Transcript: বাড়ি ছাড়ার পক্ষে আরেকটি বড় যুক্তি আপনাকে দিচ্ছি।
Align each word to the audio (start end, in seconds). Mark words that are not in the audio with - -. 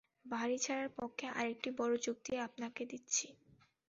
বাড়ি 0.25 0.57
ছাড়ার 0.59 0.89
পক্ষে 0.97 1.25
আরেকটি 1.31 1.69
বড় 1.79 1.93
যুক্তি 2.05 2.31
আপনাকে 2.47 2.81
দিচ্ছি। 2.91 3.25